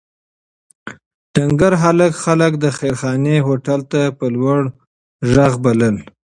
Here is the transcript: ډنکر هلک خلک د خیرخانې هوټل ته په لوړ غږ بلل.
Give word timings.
ډنکر 1.33 1.73
هلک 1.83 2.13
خلک 2.23 2.51
د 2.63 2.65
خیرخانې 2.77 3.35
هوټل 3.47 3.79
ته 3.91 4.01
په 4.17 4.25
لوړ 4.35 4.59
غږ 5.33 5.53
بلل. 5.63 5.95